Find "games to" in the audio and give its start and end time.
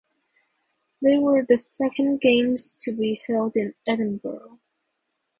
2.21-2.91